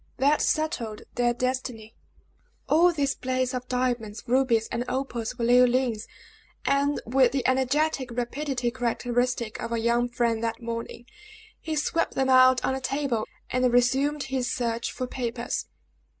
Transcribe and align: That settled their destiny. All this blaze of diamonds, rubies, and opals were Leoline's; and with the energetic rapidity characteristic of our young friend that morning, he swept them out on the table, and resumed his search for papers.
That 0.17 0.41
settled 0.41 1.03
their 1.13 1.31
destiny. 1.31 1.93
All 2.67 2.91
this 2.91 3.13
blaze 3.13 3.53
of 3.53 3.67
diamonds, 3.67 4.23
rubies, 4.25 4.67
and 4.71 4.83
opals 4.89 5.37
were 5.37 5.45
Leoline's; 5.45 6.07
and 6.65 6.99
with 7.05 7.33
the 7.33 7.45
energetic 7.47 8.09
rapidity 8.09 8.71
characteristic 8.71 9.61
of 9.61 9.71
our 9.71 9.77
young 9.77 10.09
friend 10.09 10.43
that 10.43 10.59
morning, 10.59 11.05
he 11.59 11.75
swept 11.75 12.15
them 12.15 12.31
out 12.31 12.65
on 12.65 12.73
the 12.73 12.81
table, 12.81 13.27
and 13.51 13.71
resumed 13.71 14.23
his 14.23 14.49
search 14.51 14.91
for 14.91 15.05
papers. 15.05 15.67